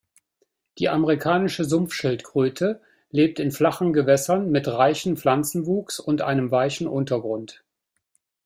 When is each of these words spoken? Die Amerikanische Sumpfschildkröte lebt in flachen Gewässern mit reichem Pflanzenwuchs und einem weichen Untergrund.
Die 0.79 0.89
Amerikanische 0.89 1.63
Sumpfschildkröte 1.63 2.81
lebt 3.11 3.37
in 3.39 3.51
flachen 3.51 3.93
Gewässern 3.93 4.49
mit 4.49 4.67
reichem 4.67 5.15
Pflanzenwuchs 5.15 5.99
und 5.99 6.23
einem 6.23 6.49
weichen 6.49 6.87
Untergrund. 6.87 7.63